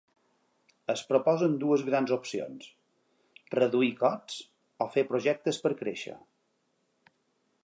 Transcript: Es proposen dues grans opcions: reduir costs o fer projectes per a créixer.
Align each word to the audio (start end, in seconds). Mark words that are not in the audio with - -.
Es 0.93 1.03
proposen 1.09 1.57
dues 1.63 1.83
grans 1.89 2.13
opcions: 2.17 2.71
reduir 3.59 3.93
costs 4.03 4.41
o 4.87 4.91
fer 4.97 5.09
projectes 5.15 5.65
per 5.67 5.77
a 5.77 5.81
créixer. 5.85 6.21